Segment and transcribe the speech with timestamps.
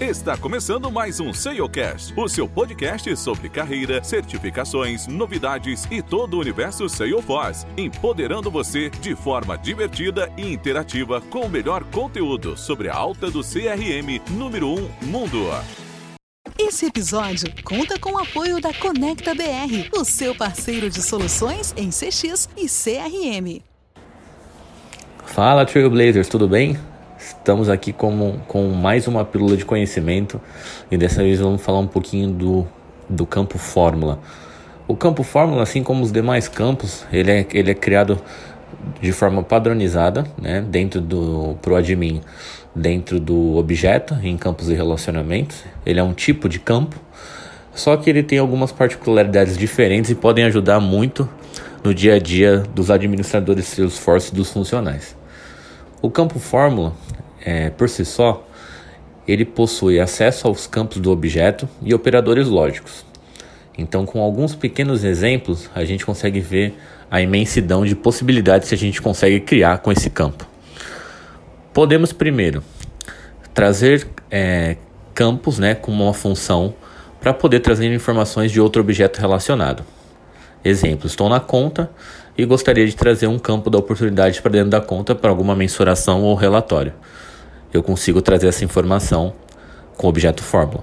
[0.00, 6.40] Está começando mais um SEOcast, o seu podcast sobre carreira, certificações, novidades e todo o
[6.40, 12.94] universo Salesforce, empoderando você de forma divertida e interativa com o melhor conteúdo sobre a
[12.94, 15.50] alta do CRM número 1 um mundo.
[16.58, 21.90] Esse episódio conta com o apoio da Conecta BR, o seu parceiro de soluções em
[21.90, 23.62] CX e CRM.
[25.26, 26.78] Fala Trailblazers, tudo bem?
[27.24, 30.40] Estamos aqui com, com mais uma pílula de conhecimento
[30.90, 32.66] e dessa vez vamos falar um pouquinho do,
[33.08, 34.18] do campo fórmula.
[34.88, 38.20] O campo fórmula, assim como os demais campos, ele é, ele é criado
[39.00, 42.20] de forma padronizada, né, dentro do pro admin,
[42.74, 45.62] dentro do objeto, em campos e relacionamentos.
[45.86, 46.96] Ele é um tipo de campo,
[47.72, 51.28] só que ele tem algumas particularidades diferentes e podem ajudar muito
[51.84, 55.22] no dia a dia dos administradores Salesforce e dos funcionais.
[56.02, 56.94] O campo fórmula,
[57.44, 58.46] é, por si só,
[59.26, 63.04] ele possui acesso aos campos do objeto e operadores lógicos.
[63.76, 66.74] Então, com alguns pequenos exemplos, a gente consegue ver
[67.10, 70.46] a imensidão de possibilidades que a gente consegue criar com esse campo.
[71.72, 72.62] Podemos primeiro
[73.54, 74.76] trazer é,
[75.14, 76.74] campos né, com uma função
[77.20, 79.84] para poder trazer informações de outro objeto relacionado.
[80.64, 81.90] Exemplo, estou na conta
[82.36, 86.22] e gostaria de trazer um campo da oportunidade para dentro da conta para alguma mensuração
[86.22, 86.92] ou relatório.
[87.72, 89.32] Eu consigo trazer essa informação
[89.96, 90.82] com o objeto fórmula.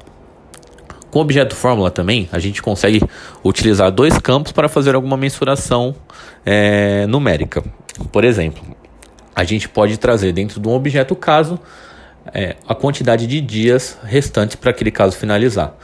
[1.11, 3.01] Com o objeto fórmula também, a gente consegue
[3.43, 5.95] utilizar dois campos para fazer alguma mensuração
[6.45, 7.63] é, numérica.
[8.11, 8.63] Por exemplo,
[9.35, 11.59] a gente pode trazer dentro de um objeto caso
[12.33, 15.75] é, a quantidade de dias restantes para aquele caso finalizar.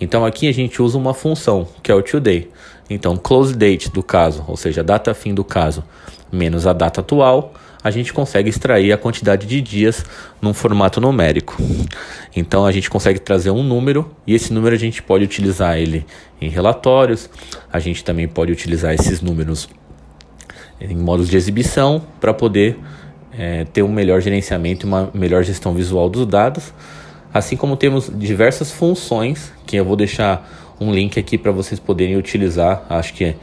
[0.00, 2.50] Então aqui a gente usa uma função que é o today.
[2.92, 5.82] Então close date do caso, ou seja, a data fim do caso
[6.32, 7.52] menos a data atual,
[7.84, 10.04] a gente consegue extrair a quantidade de dias
[10.40, 11.56] num formato numérico.
[12.34, 16.06] Então a gente consegue trazer um número e esse número a gente pode utilizar ele
[16.40, 17.28] em relatórios,
[17.70, 19.68] a gente também pode utilizar esses números
[20.80, 22.78] em modos de exibição para poder
[23.36, 26.72] é, ter um melhor gerenciamento e uma melhor gestão visual dos dados.
[27.34, 30.48] Assim como temos diversas funções que eu vou deixar
[30.82, 32.84] um link aqui para vocês poderem utilizar.
[32.88, 33.34] Acho que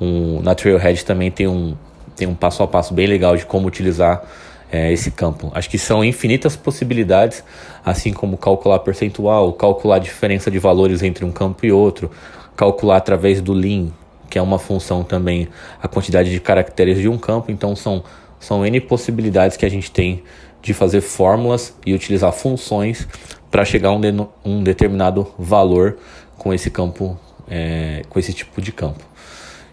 [0.00, 1.74] um, na Trailhead também tem um,
[2.16, 4.24] tem um passo a passo bem legal de como utilizar
[4.70, 5.50] é, esse campo.
[5.54, 7.44] Acho que são infinitas possibilidades,
[7.84, 12.10] assim como calcular percentual, calcular a diferença de valores entre um campo e outro,
[12.56, 13.88] calcular através do Lean,
[14.28, 15.48] que é uma função também,
[15.82, 17.50] a quantidade de caracteres de um campo.
[17.50, 18.02] Então são,
[18.40, 20.22] são N possibilidades que a gente tem
[20.60, 23.06] de fazer fórmulas e utilizar funções
[23.50, 24.12] para chegar a um, de,
[24.44, 25.98] um determinado valor
[26.36, 27.18] com esse campo,
[27.48, 29.04] é, com esse tipo de campo.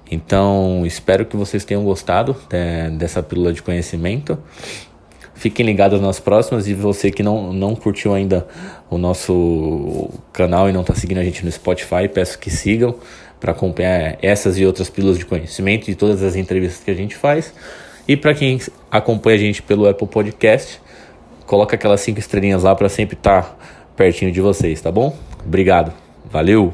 [0.10, 4.38] Então, espero que vocês tenham gostado é, dessa pílula de conhecimento.
[5.34, 8.46] Fiquem ligados nas próximas e você que não, não curtiu ainda
[8.90, 12.96] o nosso canal e não está seguindo a gente no Spotify, peço que sigam
[13.40, 17.16] para acompanhar essas e outras pílulas de conhecimento e todas as entrevistas que a gente
[17.16, 17.54] faz.
[18.08, 18.60] E para quem
[18.92, 20.80] acompanha a gente pelo Apple Podcast,
[21.48, 23.56] coloca aquelas cinco estrelinhas lá para sempre estar tá
[23.96, 25.16] pertinho de vocês, tá bom?
[25.44, 26.01] Obrigado.
[26.26, 26.74] Valeu!